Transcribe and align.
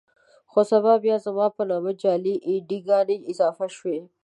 خو 0.51 0.59
سبا 0.71 0.93
بيا 1.03 1.17
زما 1.25 1.47
په 1.55 1.63
نامه 1.69 1.91
جعلي 2.01 2.35
اې 2.47 2.55
ډي 2.67 2.79
ګانې 2.87 3.15
اضافه 3.31 3.67
شوې. 3.77 3.97